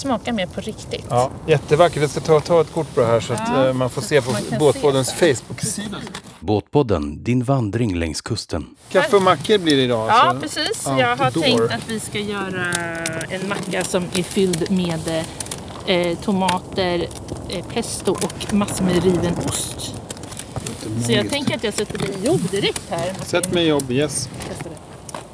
Smakar 0.00 0.32
mer 0.32 0.46
på 0.46 0.60
riktigt. 0.60 1.04
Ja, 1.10 1.30
jättevackert. 1.46 2.00
Jag 2.02 2.10
ska 2.10 2.20
ta, 2.20 2.40
ta 2.40 2.60
ett 2.60 2.72
kort 2.72 2.94
på 2.94 3.00
det 3.00 3.06
här 3.06 3.20
så 3.20 3.32
att 3.32 3.40
Ja, 3.48 3.68
eh, 3.68 3.72
man 3.72 3.90
får 3.90 4.02
se 4.02 4.22
på 4.22 4.32
Båtpoddens 4.58 5.12
Facebook-sida. 5.12 5.96
Båtpodden, 6.40 7.24
din 7.24 7.44
vandring 7.44 7.94
längs 7.98 8.20
kusten. 8.20 8.66
Kaffe 8.88 9.16
och 9.16 9.22
mackor 9.22 9.58
blir 9.58 9.76
det 9.76 9.82
idag 9.82 10.08
Ja, 10.08 10.12
alltså. 10.12 10.40
precis. 10.40 10.86
Out 10.86 11.00
Jag 11.00 11.16
har 11.16 11.30
tänkt 11.30 11.60
att 11.60 11.88
vi 11.88 12.00
ska 12.00 12.18
göra 12.18 12.64
en 13.30 13.48
macka 13.48 13.84
som 13.84 14.04
är 14.14 14.22
fylld 14.22 14.70
med 14.70 15.24
eh, 15.86 16.18
tomater, 16.18 17.06
eh, 17.48 17.64
pesto 17.64 18.12
och 18.12 18.54
massor 18.54 18.84
med 18.84 19.04
riven 19.04 19.34
ost. 19.48 19.94
Så 21.06 21.12
jag 21.12 21.30
tänker 21.30 21.56
att 21.56 21.64
jag 21.64 21.74
sätter 21.74 21.98
mig 21.98 22.08
i 22.22 22.26
jobb 22.26 22.50
direkt 22.50 22.82
här. 22.90 23.12
Sätt 23.24 23.52
mig 23.52 23.64
i 23.64 23.68
jobb, 23.68 23.90
yes. 23.90 24.28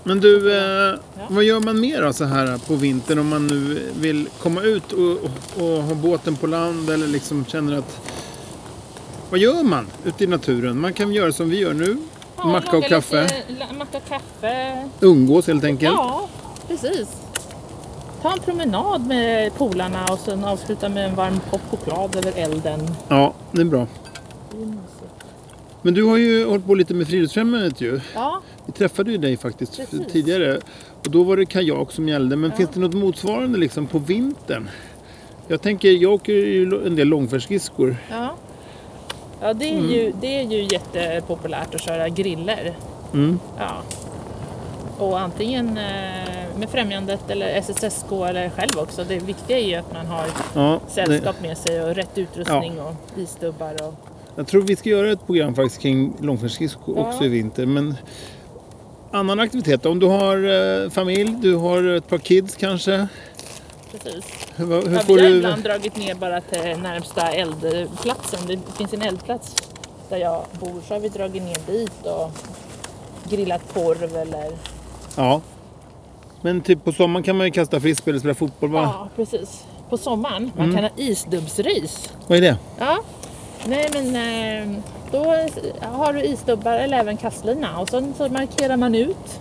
Men 0.06 0.20
du, 0.20 0.58
eh, 0.58 0.94
vad 1.28 1.44
gör 1.44 1.60
man 1.60 1.80
mer 1.80 2.02
då 2.02 2.12
så 2.12 2.24
här 2.24 2.58
på 2.58 2.74
vintern 2.74 3.18
om 3.18 3.28
man 3.28 3.46
nu 3.46 3.90
vill 4.00 4.28
komma 4.38 4.62
ut 4.62 4.92
och, 4.92 5.10
och, 5.10 5.62
och 5.62 5.82
ha 5.82 5.94
båten 5.94 6.36
på 6.36 6.46
land 6.46 6.90
eller 6.90 7.06
liksom 7.06 7.44
känner 7.44 7.78
att... 7.78 8.00
Vad 9.30 9.40
gör 9.40 9.62
man 9.62 9.86
ute 10.04 10.24
i 10.24 10.26
naturen? 10.26 10.80
Man 10.80 10.92
kan 10.92 11.12
göra 11.12 11.32
som 11.32 11.50
vi 11.50 11.58
gör 11.58 11.74
nu. 11.74 11.96
Ja, 12.36 12.46
macka 12.46 12.76
och 12.76 12.84
kaffe. 12.84 13.22
Lite, 13.48 13.74
macka 13.78 13.98
och 13.98 14.08
kaffe. 14.08 14.88
Umgås 15.00 15.46
helt 15.46 15.64
enkelt. 15.64 15.94
Ja, 15.96 16.28
precis. 16.68 17.08
Ta 18.22 18.32
en 18.32 18.38
promenad 18.38 19.06
med 19.06 19.54
polarna 19.54 20.04
och 20.04 20.18
sen 20.18 20.44
avsluta 20.44 20.88
med 20.88 21.08
en 21.08 21.14
varm 21.14 21.40
kopp 21.50 21.62
choklad 21.70 22.16
över 22.16 22.32
elden. 22.36 22.94
Ja, 23.08 23.34
det 23.52 23.60
är 23.60 23.64
bra. 23.64 23.86
Det 24.50 24.62
är. 24.62 24.72
Men 25.86 25.94
du 25.94 26.04
har 26.04 26.16
ju 26.16 26.46
hållit 26.46 26.66
på 26.66 26.74
lite 26.74 26.94
med 26.94 27.08
Friluftsfrämjandet 27.08 27.80
ju. 27.80 28.00
Ja, 28.14 28.42
Vi 28.66 28.72
träffade 28.72 29.10
ju 29.10 29.18
dig 29.18 29.36
faktiskt 29.36 29.76
Precis. 29.76 30.12
tidigare. 30.12 30.58
Och 31.04 31.10
då 31.10 31.22
var 31.22 31.36
det 31.36 31.46
kajak 31.46 31.92
som 31.92 32.08
gällde. 32.08 32.36
Men 32.36 32.52
finns 32.52 32.70
det 32.70 32.80
något 32.80 32.94
motsvarande 32.94 33.58
liksom 33.58 33.86
på 33.86 33.98
vintern? 33.98 34.68
Jag 35.48 35.62
tänker, 35.62 35.88
jag 35.88 36.12
åker 36.12 36.32
ju 36.32 36.86
en 36.86 36.96
del 36.96 37.08
långfärdsskridskor. 37.08 37.96
ja. 38.10 38.34
ja 39.40 39.54
det, 39.54 39.74
är 39.74 39.80
ju, 39.80 40.12
det 40.20 40.40
är 40.40 40.42
ju 40.42 40.62
jättepopulärt 40.62 41.74
att 41.74 41.80
köra 41.80 42.08
griller. 42.08 42.76
Mm. 43.14 43.38
Ja. 43.58 43.82
Och 44.98 45.20
antingen 45.20 45.68
eh, 45.68 46.58
med 46.58 46.68
främjandet 46.70 47.30
eller 47.30 47.62
SSSK 47.62 48.12
eller 48.12 48.50
själv 48.50 48.78
också. 48.78 49.04
Det 49.04 49.18
viktiga 49.18 49.58
är 49.58 49.66
ju 49.68 49.74
att 49.74 49.92
man 49.92 50.06
har 50.06 50.26
Ja, 50.54 50.80
det, 50.86 50.92
sällskap 50.92 51.42
med 51.42 51.58
sig 51.58 51.82
och 51.82 51.94
rätt 51.94 52.18
utrustning 52.18 52.80
och 52.80 52.94
isdubbar. 53.16 53.82
Och... 53.82 54.15
jag 54.36 54.46
tror 54.46 54.62
vi 54.62 54.76
ska 54.76 54.88
göra 54.88 55.12
ett 55.12 55.26
program 55.26 55.54
faktiskt 55.54 55.80
kring 55.82 56.12
långfärdsskridskor 56.20 56.98
Ja. 56.98 57.08
också 57.08 57.24
i 57.24 57.28
vinter. 57.28 57.66
Men 57.66 57.94
annan 59.12 59.40
aktivitet? 59.40 59.86
Om 59.86 59.98
du 59.98 60.06
har 60.06 60.36
eh, 60.84 60.90
familj, 60.90 61.36
du 61.42 61.54
har 61.56 61.82
ett 61.84 62.08
par 62.08 62.18
kids 62.18 62.54
kanske. 62.56 63.08
Precis. 63.92 64.24
Hur, 64.56 64.66
hur 64.66 64.94
Ja, 64.94 65.00
får 65.00 65.14
vi 65.16 65.22
har 65.22 65.28
du... 65.30 65.36
ibland 65.36 65.62
dragit 65.62 65.96
ner 65.96 66.14
bara 66.14 66.40
till 66.40 66.58
närmsta 66.82 67.28
eldplatsen. 67.32 68.40
Det 68.46 68.58
finns 68.78 68.92
en 68.92 69.02
eldplats 69.02 69.56
där 70.08 70.16
jag 70.16 70.42
bor 70.60 70.80
så 70.88 70.94
har 70.94 71.00
vi 71.00 71.08
dragit 71.08 71.42
ner 71.42 71.58
dit 71.66 71.92
och 72.06 72.30
grillat 73.30 73.62
korv 73.74 74.16
eller... 74.16 74.50
Ja. 75.16 75.40
Men 76.42 76.60
typ 76.60 76.84
på 76.84 76.92
sommaren 76.92 77.22
kan 77.24 77.36
man 77.36 77.46
ju 77.46 77.52
kasta 77.52 77.80
frisbee 77.80 78.10
eller 78.10 78.18
spela 78.20 78.34
fotboll 78.34 78.70
va? 78.70 78.80
Ja, 78.82 79.08
precis. 79.16 79.64
På 79.90 79.96
sommaren. 79.98 80.50
Man 80.56 80.64
Mm. 80.64 80.74
kan 80.76 80.84
ha 80.84 80.90
isdubbsrace. 80.96 82.10
Vad 82.26 82.38
är 82.38 82.42
det? 82.42 82.56
Ja. 82.78 82.98
Nej 83.64 83.88
men 83.92 84.16
eh, 84.16 84.82
då 85.12 85.24
har 85.82 86.12
du 86.12 86.22
isdubbar 86.22 86.72
eller 86.78 86.98
även 86.98 87.16
kastlina 87.16 87.78
och 87.80 87.88
sen 87.88 88.14
så 88.16 88.28
markerar 88.28 88.76
man 88.76 88.94
ut 88.94 89.40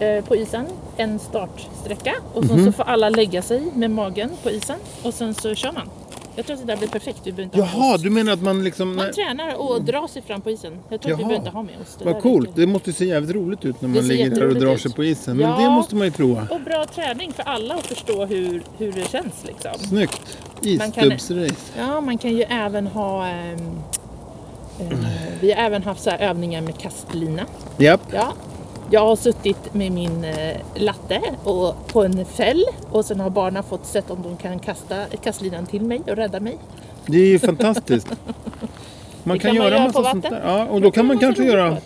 eh, 0.00 0.24
på 0.24 0.36
isen 0.36 0.66
en 0.96 1.18
startsträcka 1.18 2.14
och 2.34 2.44
sen 2.44 2.56
Mhm. 2.56 2.66
så 2.66 2.72
får 2.72 2.84
alla 2.84 3.08
lägga 3.08 3.42
sig 3.42 3.62
med 3.74 3.90
magen 3.90 4.30
på 4.42 4.50
isen 4.50 4.78
och 5.02 5.14
sen 5.14 5.34
så 5.34 5.54
kör 5.54 5.72
man. 5.72 5.90
Jag 6.36 6.46
tror 6.46 6.54
att 6.54 6.66
det 6.66 6.72
där 6.72 6.76
blir 6.76 6.88
perfekt. 6.88 7.20
Vi 7.24 7.42
inte 7.42 7.58
Jaha, 7.58 7.96
du 7.98 8.10
menar 8.10 8.32
att 8.32 8.42
man 8.42 8.64
liksom... 8.64 8.96
Man 8.96 9.12
tränar 9.12 9.54
och 9.54 9.82
drar 9.82 10.06
sig 10.08 10.22
fram 10.22 10.40
på 10.40 10.50
isen. 10.50 10.78
Jag 10.88 11.00
tror 11.00 11.12
att 11.12 11.18
vi 11.18 11.22
Jaha. 11.22 11.28
behöver 11.28 11.36
inte 11.46 11.50
ha 11.50 11.62
med 11.62 11.74
oss 11.82 11.96
det 11.98 12.04
Vad 12.04 12.22
coolt. 12.22 12.50
Det 12.54 12.66
måste 12.66 12.92
se 12.92 13.04
jävligt 13.04 13.36
roligt 13.36 13.64
ut 13.64 13.80
när 13.80 13.88
man 13.88 14.08
ligger 14.08 14.30
där 14.30 14.48
och 14.48 14.54
drar 14.54 14.74
ut. 14.74 14.80
sig 14.80 14.92
på 14.92 15.04
isen. 15.04 15.36
Men 15.36 15.50
Ja. 15.50 15.56
det 15.58 15.70
måste 15.70 15.96
man 15.96 16.06
ju 16.06 16.10
prova. 16.12 16.46
Och 16.50 16.60
bra 16.60 16.84
träning 16.94 17.32
för 17.32 17.42
alla 17.42 17.74
att 17.74 17.86
förstå 17.86 18.24
hur, 18.24 18.62
hur 18.78 18.92
det 18.92 19.10
känns 19.10 19.44
liksom. 19.44 19.70
Snyggt. 19.88 20.38
Isstubbsrace. 20.62 21.54
Ja, 21.78 22.00
man 22.00 22.18
kan 22.18 22.30
ju 22.36 22.42
även 22.42 22.86
ha 22.86 23.26
ehm, 23.26 23.78
Eh, 24.80 24.86
Vi 25.40 25.52
har 25.52 25.62
även 25.64 25.82
haft 25.82 26.02
så 26.02 26.10
övningar 26.10 26.60
med 26.60 26.78
kastlina. 26.78 27.42
Japp. 27.76 28.00
Ja. 28.12 28.32
Jag 28.90 29.00
har 29.06 29.16
suttit 29.16 29.74
med 29.74 29.92
min 29.92 30.24
eh, 30.24 30.56
latte 30.74 31.20
och 31.44 31.86
på 31.88 32.04
en 32.04 32.24
fäll 32.24 32.64
och 32.90 33.04
sen 33.04 33.20
har 33.20 33.30
barnen 33.30 33.62
fått 33.62 33.86
sett 33.86 34.10
om 34.10 34.22
de 34.22 34.36
kan 34.36 34.58
kasta 34.58 35.04
kastlinan 35.22 35.66
till 35.66 35.82
mig 35.82 36.00
och 36.06 36.16
rädda 36.16 36.40
mig. 36.40 36.58
Det 37.06 37.18
är 37.18 37.26
ju 37.26 37.38
fantastiskt. 37.38 38.08
Man 39.24 39.38
kan, 39.38 39.50
kan 39.50 39.58
man 39.58 39.66
göra 39.66 39.76
göra 39.76 39.86
massa 39.86 40.10
sånt 40.10 40.22
där. 40.30 40.42
Ja, 40.44 40.66
och 40.66 40.80
då 40.80 40.90
kan 40.90 41.06
man 41.06 41.16
massa 41.16 41.26
kanske 41.26 41.44
göra 41.44 41.76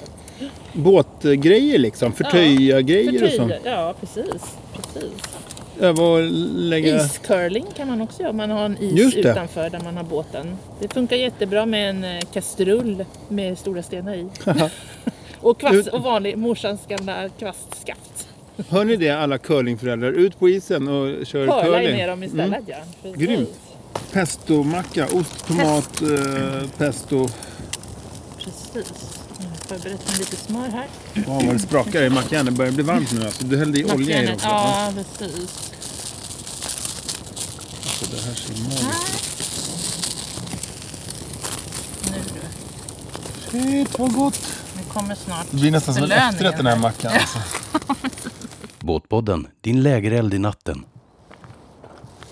båtgrejer 0.72 1.78
liksom. 1.78 2.12
Förtöja 2.12 2.80
grejer 2.80 3.24
och 3.24 3.30
så. 3.30 3.48
Förtöja, 3.48 3.60
Ja, 3.64 3.94
precis. 4.00 4.56
precis. 4.76 5.12
Öva 5.80 6.02
och 6.02 6.22
lägga... 6.54 6.96
Iscurling 6.96 7.66
kan 7.76 7.88
man 7.88 8.00
också 8.00 8.22
göra. 8.22 8.32
Man 8.32 8.50
har 8.50 8.64
en 8.64 8.76
is 8.82 9.14
utanför 9.14 9.70
där 9.70 9.80
man 9.80 9.96
har 9.96 10.04
båten. 10.04 10.56
Det 10.80 10.92
funkar 10.92 11.16
jättebra 11.16 11.66
med 11.66 11.90
en 11.90 12.04
eh, 12.04 12.20
kastrull 12.32 13.04
med 13.28 13.58
stora 13.58 13.82
stenar 13.82 14.14
i. 14.14 14.28
och, 15.40 15.60
kvast, 15.60 15.88
och 15.88 16.02
vanlig 16.02 16.38
morsans 16.38 16.80
gamla 16.88 17.28
kvastskaft. 17.28 18.28
Hör 18.68 18.84
ni 18.84 18.96
det 18.96 19.10
alla 19.10 19.38
curlingföräldrar? 19.38 20.12
Ut 20.12 20.38
på 20.38 20.48
isen 20.48 20.88
och 20.88 21.26
kör 21.26 21.46
Curla 21.46 21.62
curling. 21.62 21.96
ner 21.96 22.08
dem 22.08 22.22
istället 22.22 22.46
Mm. 22.46 22.64
ja. 23.02 23.10
Grymt. 23.16 23.48
Pestomacka, 24.12 25.06
ost, 25.12 25.46
tomat, 25.46 26.02
eh, 26.02 26.68
pesto. 26.78 27.28
Precis. 28.38 28.92
Jag 29.38 29.46
har 29.48 29.54
förberett 29.78 30.08
med 30.10 30.18
lite 30.18 30.36
smör 30.36 30.68
här. 30.68 30.86
Wow, 31.26 31.46
vad 31.46 31.54
det 31.54 31.58
sprakar 31.58 32.02
i 32.02 32.10
mackjärnet. 32.10 32.46
Det 32.46 32.52
börjar 32.58 32.72
bli 32.72 32.82
varmt 32.82 33.12
nu 33.12 33.24
alltså. 33.24 33.44
Du 33.44 33.58
hällde 33.58 33.78
i 33.80 33.84
olja 33.84 34.22
i 34.22 34.26
det 34.26 34.34
också. 34.34 34.46
Ja, 34.48 34.92
precis. 34.96 35.70
Så 37.84 38.06
det 38.10 38.22
här 38.26 38.34
ser 38.34 38.54
magiskt 38.64 39.40
ut. 39.40 39.56
Du. 43.52 43.58
Shit 43.60 43.98
vad 43.98 44.12
gott. 44.14 44.40
Kommer 44.92 45.14
snart 45.14 45.46
Det 45.50 45.56
blir 45.56 45.70
nästan 45.70 45.94
som 45.94 46.04
en 46.04 46.10
efterrätt 46.10 46.56
den 46.56 46.66
här 46.66 46.78
mackan. 46.78 47.12
Alltså. 47.12 47.38
Båtpodden, 48.80 49.46
din 49.60 49.82
lägereld 49.82 50.34
i 50.34 50.38
natten. 50.38 50.84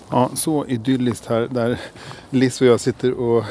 Ja, 0.09 0.29
så 0.35 0.65
idylliskt 0.65 1.25
här 1.25 1.47
där 1.51 1.79
Liz 2.29 2.61
och 2.61 2.67
jag 2.67 2.79
sitter 2.79 3.13
och 3.13 3.43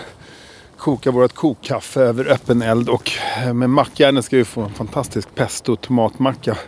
kokar 0.76 1.10
vårt 1.10 1.34
kokkaffe 1.34 2.00
över 2.00 2.24
öppen 2.24 2.62
eld 2.62 2.88
och 2.88 3.10
med 3.54 3.70
mackjärnet 3.70 4.24
ska 4.24 4.36
vi 4.36 4.44
få 4.44 4.62
en 4.62 4.74
fantastisk 4.74 5.34
pesto 5.34 5.72
och 5.72 5.80
tomatmacka. 5.80 6.58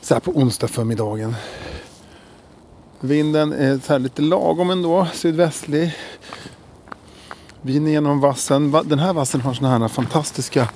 Så 0.00 0.14
här 0.14 0.20
på 0.20 0.30
onsdag 0.30 0.68
förmiddagen. 0.68 1.34
Vinden 3.00 3.52
är 3.52 3.78
så 3.78 3.92
här 3.92 3.98
lite 3.98 4.22
lagom 4.22 4.70
ändå, 4.70 5.06
sydvästlig. 5.12 5.96
Vin 7.62 7.86
genom 7.86 8.20
vassen. 8.20 8.76
Den 8.84 8.98
här 8.98 9.12
vassen 9.12 9.40
har 9.40 9.54
såna 9.54 9.78
här 9.78 9.88
fantastiska 9.88 10.68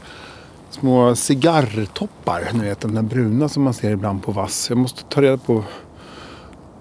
små 0.71 1.17
cigarrtoppar. 1.17 2.51
Ni 2.53 2.65
vet 2.65 2.81
de 2.81 2.95
där 2.95 3.03
bruna 3.03 3.49
som 3.49 3.62
man 3.62 3.75
ser 3.75 3.91
ibland 3.91 4.23
på 4.23 4.33
vass. 4.33 4.69
Jag 4.69 4.79
måste 4.79 5.03
ta 5.03 5.23
reda 5.23 5.37
på 5.37 5.65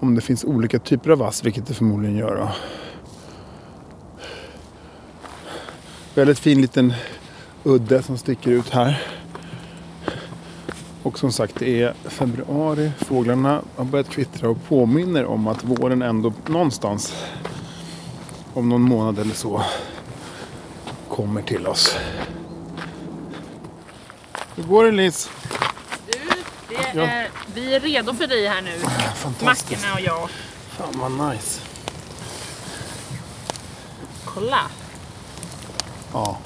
om 0.00 0.14
det 0.14 0.20
finns 0.20 0.44
olika 0.44 0.78
typer 0.78 1.10
av 1.10 1.18
vass, 1.18 1.44
vilket 1.44 1.66
det 1.66 1.74
förmodligen 1.74 2.16
gör. 2.16 2.36
Då. 2.36 2.48
Väldigt 6.14 6.38
fin 6.38 6.60
liten 6.60 6.94
udde 7.64 8.02
som 8.02 8.18
sticker 8.18 8.50
ut 8.50 8.70
här. 8.70 9.02
Och 11.02 11.18
som 11.18 11.32
sagt, 11.32 11.54
det 11.58 11.82
är 11.82 11.94
februari. 12.04 12.92
Fåglarna 12.98 13.62
har 13.76 13.84
börjat 13.84 14.08
kvittra 14.08 14.48
och 14.48 14.64
påminner 14.68 15.24
om 15.24 15.46
att 15.46 15.64
våren 15.64 16.02
ändå 16.02 16.32
någonstans 16.46 17.14
om 18.54 18.68
någon 18.68 18.82
månad 18.82 19.18
eller 19.18 19.34
så 19.34 19.62
kommer 21.22 21.42
till 21.42 21.66
oss. 21.66 21.96
Hur 24.56 24.62
går 24.62 24.84
det 24.84 24.90
Liz? 24.90 25.30
Du, 26.06 26.18
det 26.68 26.74
Ja. 26.94 27.02
är, 27.02 27.28
vi 27.54 27.74
är 27.74 27.80
redo 27.80 28.14
för 28.14 28.26
dig 28.26 28.46
här 28.48 28.62
nu. 28.62 28.78
Fantastiskt. 29.16 29.70
Mackorna 29.70 29.94
och 29.94 30.00
jag. 30.00 30.28
Fan 30.70 31.18
vad 31.18 31.30
nice. 31.32 31.60
Kolla. 34.24 34.60
Ja. 36.12 36.38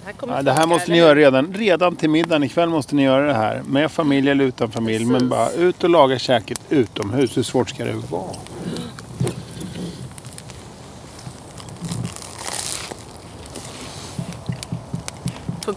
Det 0.00 0.06
här, 0.06 0.12
kommer 0.12 0.36
Ja, 0.36 0.42
det 0.42 0.52
här 0.52 0.66
måste 0.66 0.90
ni 0.90 0.98
göra 0.98 1.14
redan, 1.14 1.54
redan 1.54 1.96
till 1.96 2.10
middagen 2.10 2.42
ikväll 2.44 2.68
måste 2.68 2.94
ni 2.94 3.02
göra 3.02 3.26
det 3.26 3.34
här. 3.34 3.62
Med 3.66 3.90
familj 3.90 4.30
eller 4.30 4.44
utan 4.44 4.70
familj. 4.70 5.04
Men 5.04 5.14
Precis. 5.14 5.30
bara 5.30 5.50
ut 5.50 5.84
och 5.84 5.90
laga 5.90 6.18
käket 6.18 6.60
utomhus. 6.68 7.36
Hur 7.36 7.42
svårt 7.42 7.70
ska 7.70 7.84
det 7.84 7.92
vara? 8.10 8.30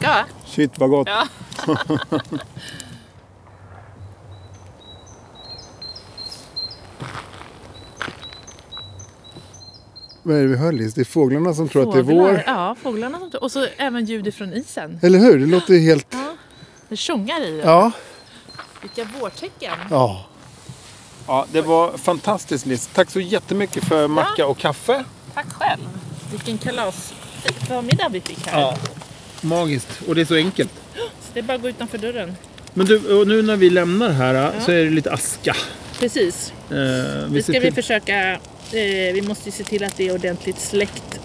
Va? 0.07 0.25
Shit 0.45 0.79
vad 0.79 0.89
gott. 0.89 1.07
Ja. 1.07 1.27
Vad 10.24 10.38
är 10.38 10.41
det 10.41 10.47
vi 10.47 10.57
hör 10.57 10.71
Liz? 10.71 10.93
Det 10.93 11.01
är 11.01 11.05
fåglarna 11.05 11.53
som 11.53 11.69
tror 11.69 11.88
att 11.88 11.93
det 11.93 12.00
är 12.00 12.03
vår. 12.03 12.43
Ja, 12.47 12.75
fåglarna. 12.83 13.19
som- 13.19 13.29
Och 13.41 13.51
så 13.51 13.67
även 13.77 14.05
ljud 14.05 14.27
ifrån 14.27 14.53
isen. 14.53 15.00
Eller 15.03 15.19
hur? 15.19 15.39
Det 15.39 15.45
låter 15.45 15.77
helt... 15.79 16.07
Ja. 16.09 16.33
Det 16.89 16.97
tjongar 16.97 17.41
i 17.41 17.51
det. 17.51 17.63
Ja. 17.63 17.91
Vilka 18.81 19.03
vårtecken. 19.19 19.74
Ja. 19.89 20.25
Ja, 21.27 21.45
det 21.51 21.62
var 21.62 21.97
fantastiskt 21.97 22.65
Liz. 22.65 22.89
Tack 22.93 23.09
så 23.09 23.19
jättemycket 23.19 23.83
för 23.83 24.07
macka 24.07 24.47
och 24.47 24.57
kaffe. 24.57 25.03
Tack 25.33 25.53
själv. 25.53 25.81
Vilken 26.31 26.57
kalas 26.57 27.13
förmiddag 27.67 28.09
vi 28.12 28.21
fick 28.21 28.47
här. 28.47 28.62
Ja. 28.62 28.77
Magiskt. 29.45 30.01
Och 30.07 30.15
det 30.15 30.21
är 30.21 30.25
så 30.25 30.35
enkelt. 30.35 30.71
Så 30.95 30.99
det 31.33 31.39
är 31.39 31.43
bara 31.43 31.53
att 31.55 31.61
gå 31.61 31.69
utanför 31.69 31.97
dörren. 31.97 32.35
Men 32.73 32.85
du, 32.85 33.19
och 33.19 33.27
nu 33.27 33.41
när 33.41 33.55
vi 33.55 33.69
lämnar 33.69 34.09
här 34.09 34.51
så 34.65 34.71
är 34.71 34.83
det 34.83 34.89
lite 34.89 35.11
aska. 35.11 35.55
Precis. 35.99 36.53
Eh, 36.69 36.75
Nu 36.75 37.27
vi 37.29 37.43
ska 37.43 37.51
ser 37.53 37.61
vi 37.61 37.71
försöka, 37.71 38.31
eh, 38.33 38.39
vi 39.13 39.21
måste 39.27 39.49
ju 39.49 39.51
se 39.51 39.63
till 39.63 39.83
att 39.83 39.97
det 39.97 40.07
är 40.07 40.13
ordentligt 40.13 40.59
släckt 40.59 41.19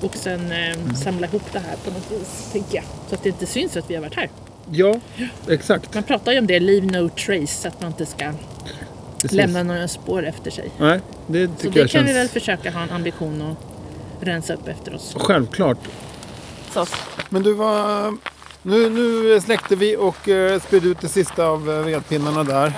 och 0.00 0.14
sen 0.16 0.52
eh, 0.52 0.70
Mm. 0.72 0.94
samla 0.94 1.26
ihop 1.26 1.42
det 1.52 1.58
här 1.58 1.76
på 1.84 1.90
något 1.90 2.12
vis, 2.20 2.48
tänker 2.52 2.74
jag. 2.76 2.84
Så 3.08 3.14
att 3.14 3.22
det 3.22 3.28
inte 3.28 3.46
syns 3.46 3.76
att 3.76 3.90
vi 3.90 3.94
har 3.94 4.02
varit 4.02 4.14
här. 4.14 4.30
Ja, 4.70 5.00
exakt. 5.48 5.94
Man 5.94 6.02
pratar 6.02 6.32
ju 6.32 6.38
om 6.38 6.46
det, 6.46 6.60
leave 6.60 6.86
no 7.00 7.08
trace, 7.08 7.46
så 7.62 7.68
att 7.68 7.80
man 7.80 7.90
inte 7.90 8.06
ska 8.06 8.32
Precis. 9.22 9.32
lämna 9.36 9.62
några 9.62 9.88
spår 9.88 10.26
efter 10.26 10.50
sig. 10.50 10.70
Nej, 10.78 11.00
det 11.26 11.46
Så 11.48 11.52
tycker 11.56 11.74
det 11.74 11.80
jag 11.80 11.90
kan 11.90 12.00
känns... 12.00 12.08
vi 12.10 12.14
väl 12.14 12.28
försöka 12.28 12.70
ha 12.70 12.82
en 12.82 12.90
ambition 12.90 13.42
att 13.42 14.26
rensa 14.26 14.54
upp 14.54 14.68
efter 14.68 14.94
oss. 14.94 15.14
Självklart. 15.18 15.78
Så, 16.84 16.86
Men 17.28 17.42
du 17.42 17.52
var... 17.52 18.16
Nu, 18.62 18.90
nu 18.90 19.40
släckte 19.40 19.76
vi 19.76 19.96
och 19.96 20.28
uh, 20.28 20.60
spydde 20.60 20.88
ut 20.88 21.00
det 21.00 21.08
sista 21.08 21.46
av 21.46 21.68
uh, 21.68 21.84
vedpinnarna 21.84 22.44
där. 22.44 22.72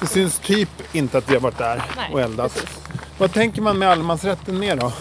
Det 0.00 0.06
syns 0.06 0.38
typ 0.38 0.94
inte 0.94 1.18
att 1.18 1.30
vi 1.30 1.34
har 1.34 1.40
varit 1.40 1.58
där 1.58 1.82
Nej, 1.96 2.12
och 2.12 2.20
eldat. 2.20 2.54
precis. 2.54 2.70
Vad 3.18 3.32
tänker 3.32 3.62
man 3.62 3.78
med 3.78 3.90
allemansrätten 3.90 4.58
mer 4.58 4.76
då? 4.76 4.92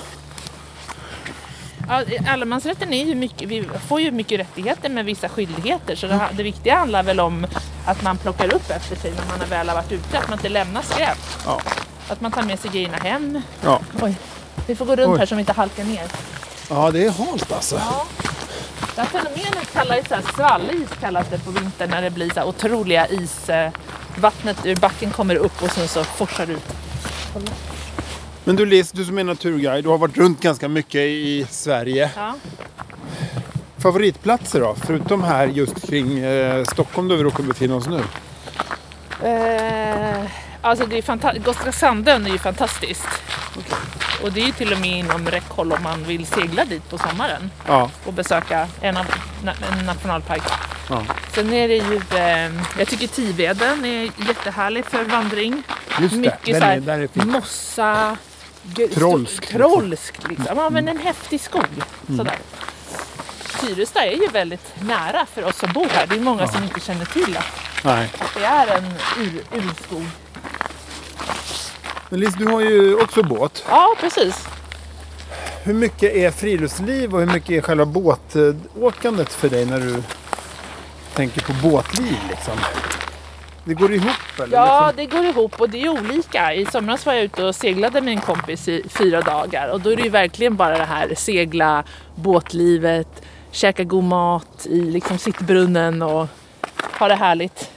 ja, 1.90 2.04
allemansrätten 2.28 2.94
är 2.94 3.06
ju 3.06 3.16
mycket, 3.16 3.50
vi 3.50 3.70
får 3.88 4.02
ju 4.02 4.12
mycket 4.12 4.40
rättigheter 4.40 4.90
med 4.90 5.06
vissa 5.06 5.30
skyldigheter. 5.30 5.96
Så 5.96 6.08
det, 6.08 6.30
det 6.34 6.44
viktiga 6.44 6.76
handlar 6.76 7.04
väl 7.04 7.20
om 7.20 7.48
att 7.86 8.04
man 8.04 8.18
plockar 8.18 8.56
upp 8.56 8.70
efter 8.70 8.96
sig 8.96 9.12
när 9.12 9.38
man 9.38 9.50
väl 9.50 9.70
har 9.70 9.76
varit 9.76 9.92
ute. 9.92 10.18
Att 10.18 10.30
man 10.30 10.40
inte 10.40 10.50
lämnar 10.50 10.82
skräp. 10.82 11.18
Ja. 11.46 11.62
Att 12.10 12.22
man 12.22 12.32
tar 12.32 12.44
med 12.44 12.60
sig 12.60 12.72
grejerna 12.72 12.98
hem. 12.98 13.42
Ja, 13.62 13.80
Oj, 14.02 14.16
vi 14.68 14.76
får 14.76 14.86
gå 14.86 14.96
runt 14.96 15.14
Oj. 15.14 15.20
här 15.20 15.26
så 15.26 15.36
vi 15.36 15.40
inte 15.40 15.54
halkar 15.54 15.84
ner. 15.84 16.08
Ja 16.74 16.92
det 16.92 17.06
är 17.06 17.12
halt 17.12 17.52
alltså. 17.52 17.76
Ja. 17.76 18.06
Det 18.96 19.02
här 19.02 19.08
fenomenet 19.08 19.74
kallas 19.74 20.08
så 20.10 20.16
här 20.16 20.24
svallis 20.36 20.90
kallas 21.02 21.28
det 21.30 21.40
på 21.40 21.52
vintern 21.52 21.90
när 21.90 22.02
det 22.02 22.10
blir 22.10 22.30
så 22.30 22.40
här 22.40 22.48
otroliga 22.48 23.08
is. 23.08 23.50
eh, 23.50 23.72
Vattnet 24.18 24.66
ur 24.66 24.76
backen 24.76 25.12
kommer 25.12 25.36
upp 25.36 25.64
och 25.64 25.72
sen 25.72 25.88
så 25.88 26.04
forsar 26.04 26.46
det 26.46 26.54
ut. 26.54 26.74
Men 28.44 28.56
du 28.56 28.66
Liz, 28.66 28.92
du 28.92 29.06
som 29.06 29.18
är 29.18 29.24
naturguide, 29.24 29.84
du 29.84 29.90
har 29.90 29.98
varit 29.98 30.18
runt 30.18 30.42
ganska 30.42 30.68
mycket 30.68 31.02
i 31.02 31.48
Sverige. 31.50 32.10
Ja. 32.16 32.34
Favoritplatser 33.78 34.60
då? 34.60 34.76
Förutom 34.86 35.24
här 35.24 35.48
just 35.48 35.88
kring 35.88 36.20
eh, 36.20 36.64
Stockholm 36.64 37.08
där 37.08 37.16
vi 37.16 37.24
råkar 37.24 37.44
befinna 37.44 37.76
oss 37.76 37.88
nu. 37.88 38.02
Eh, 39.30 40.26
alltså 40.62 40.86
det 40.86 40.98
är 40.98 41.02
fantastiskt. 41.02 41.46
Gotska 41.46 41.72
Sandön 41.72 42.26
är 42.26 42.30
ju 42.30 42.38
fantastiskt. 42.38 43.08
Och 44.24 44.32
det 44.32 44.42
är 44.42 44.46
ju 44.46 44.52
till 44.52 44.74
och 44.74 44.80
med 44.80 44.90
inom 45.00 45.28
räckhåll 45.28 45.72
om 45.72 45.84
man 45.84 46.04
vill 46.04 46.26
segla 46.26 46.66
dit 46.66 46.90
på 46.90 46.98
sommaren 46.98 47.52
Ja, 47.68 47.90
och 48.06 48.14
besöka 48.14 48.68
en, 48.82 48.98
av, 48.98 49.06
en 49.80 49.86
nationalpark. 49.86 50.44
ja. 50.90 51.04
Sen 51.36 51.54
är 51.54 51.68
det 51.68 51.76
ju, 51.76 52.02
eh, 52.18 52.52
jag 52.80 52.88
tycker 52.88 53.08
Tiveden 53.08 53.86
är 53.86 54.12
jättehärlig 54.28 54.86
för 54.86 55.04
vandring. 55.04 55.64
just 56.00 56.12
det. 56.14 56.20
Mycket 56.20 56.58
så 56.58 56.64
här 56.64 57.26
mossa, 57.26 58.18
Trolskt, 58.94 59.44
sto- 59.46 59.58
trolskt 59.58 60.28
liksom. 60.30 60.58
Ja 60.58 60.70
men 60.70 60.88
en 60.88 60.98
häftig 61.00 61.42
skog. 61.42 61.66
Mm. 62.10 62.18
Sådär. 62.18 62.38
Tyresta 63.62 64.06
är 64.06 64.12
ju 64.22 64.28
väldigt 64.28 64.74
nära 64.82 65.26
för 65.34 65.44
oss 65.46 65.58
som 65.58 65.74
bor 65.74 65.88
här. 65.94 66.08
Det 66.08 66.16
är 66.16 66.20
många 66.20 66.48
som 66.48 66.64
inte 66.64 66.80
känner 66.80 67.06
till 67.06 67.38
att 67.38 67.84
Nej. 67.84 68.10
det 68.38 68.46
är 68.46 68.68
en 68.78 68.94
ur, 69.20 69.44
urskog. 69.54 70.06
Men 72.14 72.20
Liz, 72.20 72.36
du 72.36 72.46
har 72.46 72.62
ju 72.62 72.96
också 72.96 73.24
båt. 73.24 73.66
Ja 73.70 73.96
precis. 74.00 74.48
hur 75.64 75.74
mycket 75.74 76.16
är 76.16 76.32
friluftsliv 76.32 77.14
och 77.14 77.20
hur 77.20 77.28
mycket 77.28 77.50
är 77.50 77.62
själva 77.62 77.86
båtåkandet 77.86 79.34
för 79.34 79.50
dig 79.50 79.66
när 79.66 79.80
du 79.80 80.04
tänker 81.14 81.42
på 81.42 81.54
båtliv 81.70 82.18
liksom? 82.30 82.54
Det 83.64 83.74
går 83.74 83.94
ihop 83.94 84.40
eller? 84.44 84.58
Ja, 84.58 84.92
Liksom- 84.96 84.96
det 84.98 85.18
går 85.18 85.26
ihop 85.26 85.62
och 85.62 85.70
det 85.70 85.82
är 85.84 85.90
olika. 85.90 86.54
I 86.54 86.66
somras 86.66 87.06
var 87.06 87.14
jag 87.14 87.24
ute 87.24 87.44
och 87.44 87.56
seglade 87.56 88.02
med 88.02 88.14
en 88.14 88.22
kompis 88.22 88.68
i 88.68 88.84
fyra 88.90 89.22
dagar 89.22 89.68
och 89.68 89.82
då 89.82 89.90
är 89.92 89.96
det 89.96 90.04
ju 90.04 90.10
verkligen 90.10 90.56
bara 90.56 90.78
det 90.78 90.84
här 90.86 91.14
segla, 91.18 91.84
båtlivet, 92.16 93.22
käka 93.52 93.84
god 93.84 94.04
mat 94.04 94.66
i 94.70 94.82
liksom 94.82 95.18
sittbrunnen 95.18 96.02
och 96.02 96.28
ha 97.00 97.08
det 97.08 97.16
härligt. 97.16 97.70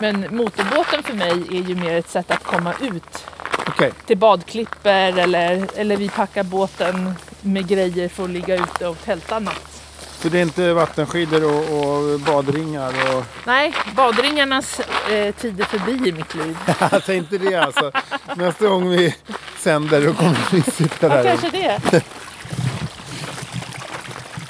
Men 0.00 0.36
motorbåten 0.36 1.02
för 1.02 1.14
mig 1.14 1.32
är 1.50 1.68
ju 1.68 1.74
mer 1.74 1.96
ett 1.96 2.10
sätt 2.10 2.30
att 2.30 2.44
komma 2.44 2.74
ut 2.80 3.26
Okej, 3.68 3.92
till 4.06 4.18
badklipper 4.18 5.18
eller, 5.18 5.66
eller 5.76 5.96
vi 5.96 6.08
packar 6.08 6.42
båten 6.42 7.14
med 7.40 7.68
grejer 7.68 8.08
för 8.08 8.24
att 8.24 8.30
ligga 8.30 8.54
ute 8.54 8.86
och 8.86 8.96
tälta 9.04 9.38
natt. 9.38 9.82
så 10.22 10.28
det 10.28 10.38
är 10.38 10.42
inte 10.42 10.72
vattenskidor 10.72 11.44
och, 11.44 11.80
och 12.12 12.20
badringar 12.20 13.16
och... 13.16 13.24
Nej, 13.46 13.74
badringarnas 13.96 14.80
eh, 15.10 15.34
tid 15.34 15.60
är 15.60 15.64
förbi 15.64 16.08
i 16.08 16.12
mitt 16.12 16.34
liv. 16.34 16.56
Jag 16.90 17.04
tänkte 17.04 17.38
det 17.38 17.54
alltså. 17.54 17.92
Nästa 18.36 18.66
gång 18.68 18.88
vi 18.90 19.14
sänder 19.58 20.00
då 20.06 20.14
kommer 20.14 20.38
vi 20.52 20.62
sitta 20.62 21.06
Ja, 21.08 21.08
där. 21.08 21.24
kanske 21.24 21.50
det. 21.50 21.80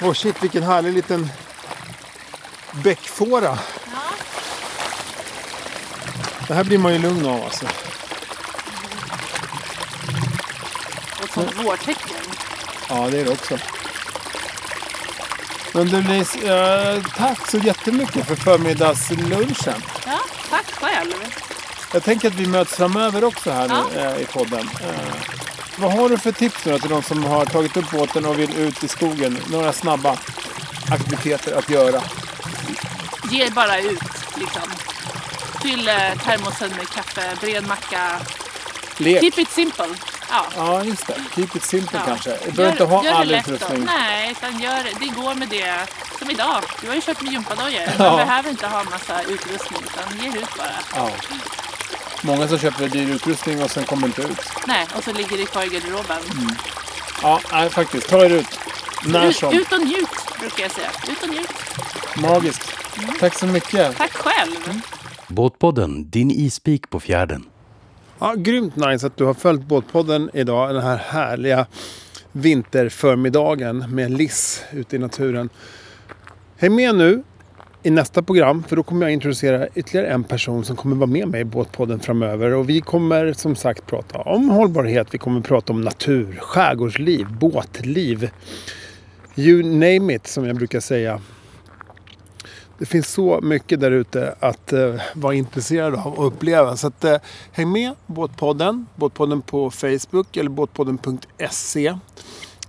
Åh 0.01 0.13
shit 0.13 0.43
vilken 0.43 0.63
härlig 0.63 0.93
liten 0.93 1.29
bäckfåra. 2.71 3.57
Det 6.47 6.53
här 6.53 6.63
blir 6.63 6.77
man 6.77 6.93
ju 6.93 6.99
lugn 6.99 7.25
av 7.25 7.43
alltså. 7.43 7.65
Som 11.37 11.63
vårtecken. 11.63 12.15
Ja 12.89 13.07
det 13.11 13.19
är 13.19 13.25
det 13.25 13.31
också. 13.31 13.57
Men 15.73 15.87
du 15.87 16.01
Lis, 16.01 16.35
eh, 16.35 17.03
tack 17.17 17.49
så 17.51 17.57
jättemycket 17.57 18.27
för 18.27 18.35
förmiddagslunchen. 18.35 19.83
Ja, 20.05 20.19
tack 20.49 20.65
själv. 20.71 21.13
Jag 21.93 22.03
tänker 22.03 22.27
att 22.27 22.33
vi 22.35 22.45
möts 22.47 22.75
framöver 22.75 23.23
också 23.23 23.51
här 23.51 23.67
Ja. 23.69 23.85
nu, 23.93 23.99
eh, 23.99 24.21
i 24.21 24.25
podden. 24.25 24.69
Eh, 24.81 25.15
vad 25.75 25.91
har 25.93 26.09
du 26.09 26.17
för 26.17 26.31
tips 26.31 26.65
nu 26.65 26.79
till 26.79 26.89
de 26.89 27.03
som 27.03 27.23
har 27.23 27.45
tagit 27.45 27.77
upp 27.77 27.91
båten 27.91 28.25
och 28.25 28.39
vill 28.39 28.55
ut 28.57 28.83
i 28.83 28.87
skogen? 28.87 29.39
Några 29.51 29.73
snabba 29.73 30.17
aktiviteter 30.91 31.57
att 31.57 31.69
göra. 31.69 32.01
Ge 33.31 33.49
bara 33.49 33.79
ut 33.79 33.99
liksom. 34.35 34.61
Fyll 35.61 35.87
eh, 35.87 35.95
termosen 36.25 36.69
med 36.77 36.89
kaffe, 36.89 37.35
bred 37.41 37.67
macka. 37.67 38.19
Lek. 38.97 39.21
Keep 39.21 39.41
it 39.41 39.49
simple. 39.51 39.87
Ja. 40.29 40.45
Ja, 40.55 40.83
just 40.83 41.07
det. 41.07 41.15
Keep 41.35 41.47
it 41.55 41.63
simple 41.63 41.99
Ja. 41.99 42.05
kanske. 42.05 42.37
Du 42.45 42.51
behöver 42.51 42.71
inte 42.71 42.83
ha 42.83 43.03
gör 43.05 43.11
det 43.11 43.17
all 43.17 43.31
utrustning. 43.31 43.85
Nej, 43.85 44.31
utan 44.31 44.59
gör, 44.59 44.83
det 44.99 45.05
går 45.21 45.35
med 45.35 45.49
det. 45.49 45.75
Som 46.19 46.29
idag. 46.29 46.63
Du 46.81 46.87
har 46.87 46.95
ju 46.95 47.01
köpt 47.01 47.21
med 47.21 47.31
gympadojor. 47.33 47.81
Ja. 47.99 48.03
Man 48.09 48.17
behöver 48.17 48.49
inte 48.49 48.67
ha 48.67 48.83
massa 48.83 49.21
utrustning 49.23 49.79
utan 49.83 50.19
ge 50.33 50.39
ut 50.39 50.57
bara. 50.57 50.67
Ja. 50.95 51.09
Många 52.21 52.47
som 52.47 52.59
köper 52.59 52.87
dyr 52.87 53.09
utrustning 53.09 53.63
och 53.63 53.71
sen 53.71 53.83
kommer 53.83 54.07
inte 54.07 54.21
ut. 54.21 54.39
Nej, 54.67 54.85
och 54.97 55.03
så 55.03 55.13
ligger 55.13 55.37
det 55.37 55.45
kvar 55.45 55.63
i 55.63 55.67
garderoben. 55.67 56.21
Ja, 57.21 57.39
nej, 57.51 57.69
faktiskt. 57.69 58.09
Ta 58.09 58.25
er 58.25 58.29
ut. 58.29 58.59
När 59.05 59.25
Ut, 59.25 59.35
som. 59.35 59.53
ut 59.53 59.71
och 59.73 59.81
njut 59.81 60.39
brukar 60.39 60.63
jag 60.63 60.71
säga. 60.71 60.89
Ut 61.09 61.23
och 61.23 61.29
njut. 61.29 61.49
Magiskt. 62.15 62.73
Tack 63.19 63.35
så 63.39 63.45
mycket. 63.45 63.97
Tack 63.97 64.13
själv. 64.13 64.81
Båtpodden, 65.27 66.09
din 66.09 66.31
ispik 66.31 66.89
på 66.89 66.99
fjärden. 66.99 67.45
Ja, 68.19 68.33
grymt 68.37 68.75
nice 68.75 69.07
att 69.07 69.17
du 69.17 69.23
har 69.23 69.33
följt 69.33 69.61
Båtpodden 69.61 70.29
idag. 70.33 70.73
Den 70.73 70.83
här 70.83 70.97
härliga 70.97 71.65
vinterförmiddagen 72.31 73.95
med 73.95 74.11
Liss 74.11 74.65
ute 74.71 74.95
i 74.95 74.99
naturen. 74.99 75.49
Häng 76.57 76.75
med 76.75 76.95
nu 76.95 77.23
i 77.83 77.89
nästa 77.89 78.21
program 78.21 78.63
för 78.63 78.75
då 78.75 78.83
kommer 78.83 79.05
jag 79.05 79.13
introducera 79.13 79.67
ytterligare 79.75 80.07
en 80.07 80.23
person 80.23 80.65
som 80.65 80.75
kommer 80.75 80.95
vara 80.95 81.07
med 81.07 81.27
mig 81.27 81.41
i 81.41 81.45
Båtpodden 81.45 81.99
framöver. 81.99 82.53
Och 82.53 82.69
vi 82.69 82.81
kommer 82.81 83.33
som 83.33 83.55
sagt 83.55 83.85
prata 83.85 84.17
om 84.17 84.49
hållbarhet, 84.49 85.07
vi 85.11 85.17
kommer 85.17 85.41
prata 85.41 85.73
om 85.73 85.81
natur, 85.81 86.37
skärgårdsliv, 86.41 87.27
båtliv. 87.39 88.29
You 89.35 89.63
name 89.63 90.15
it 90.15 90.27
som 90.27 90.45
jag 90.45 90.55
brukar 90.55 90.79
säga. 90.79 91.21
Det 92.79 92.85
finns 92.85 93.07
så 93.07 93.39
mycket 93.41 93.79
där 93.79 93.91
ute 93.91 94.35
att 94.39 94.73
eh, 94.73 94.93
vara 95.13 95.33
intresserad 95.33 95.95
av 95.95 96.13
och 96.13 96.27
uppleva. 96.27 96.77
Så 96.77 96.87
att, 96.87 97.03
eh, 97.03 97.17
häng 97.51 97.71
med 97.71 97.93
Båtpodden. 98.05 98.87
Båtpodden 98.95 99.41
på 99.41 99.71
Facebook 99.71 100.37
eller 100.37 100.49
båtpodden.se. 100.49 101.97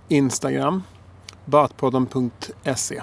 Instagram. 0.07 0.83
Båtpodden.se. 1.45 3.01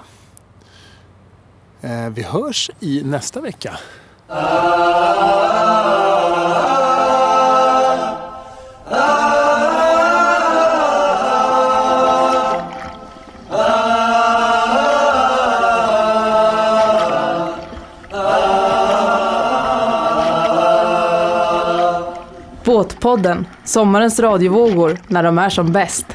Eh, 1.81 2.09
vi 2.09 2.23
hörs 2.23 2.71
i 2.79 3.03
nästa 3.03 3.41
vecka. 3.41 3.77
Båtpodden, 22.77 23.45
sommarens 23.63 24.19
radiovågor 24.19 24.97
när 25.07 25.23
de 25.23 25.37
är 25.37 25.49
som 25.49 25.71
bäst. 25.71 26.05